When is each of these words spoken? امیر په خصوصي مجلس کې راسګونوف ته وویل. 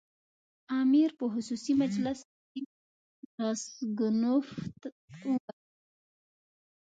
امیر 0.81 1.09
په 1.19 1.25
خصوصي 1.33 1.73
مجلس 1.83 2.19
کې 2.51 2.61
راسګونوف 3.39 4.47
ته 4.81 4.87
وویل. 5.01 5.55